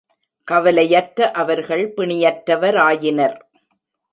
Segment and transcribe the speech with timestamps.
[0.47, 3.37] கவலையற்ற அவர்கள், பிணியற்றவ ராயினர்.